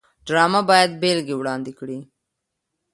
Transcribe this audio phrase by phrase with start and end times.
[0.27, 1.99] ډرامه باید بېلګې وړاندې کړي